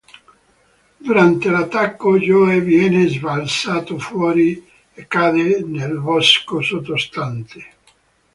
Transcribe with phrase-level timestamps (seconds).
[0.99, 7.65] Durante l'attacco, Joe viene sbalzato fuori e cade nel bosco sottostante.